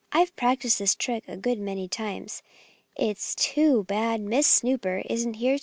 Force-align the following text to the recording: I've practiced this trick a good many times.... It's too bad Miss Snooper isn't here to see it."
I've 0.11 0.35
practiced 0.35 0.79
this 0.79 0.95
trick 0.95 1.25
a 1.27 1.37
good 1.37 1.59
many 1.59 1.87
times.... 1.87 2.41
It's 2.95 3.35
too 3.35 3.83
bad 3.83 4.19
Miss 4.21 4.47
Snooper 4.47 5.03
isn't 5.07 5.35
here 5.35 5.51
to 5.51 5.57
see 5.59 5.59
it." 5.59 5.59